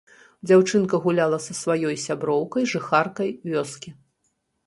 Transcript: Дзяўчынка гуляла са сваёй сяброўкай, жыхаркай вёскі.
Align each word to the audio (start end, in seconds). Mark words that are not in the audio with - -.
Дзяўчынка 0.51 0.99
гуляла 1.03 1.39
са 1.47 1.53
сваёй 1.59 1.95
сяброўкай, 2.05 2.63
жыхаркай 2.73 3.29
вёскі. 3.51 3.89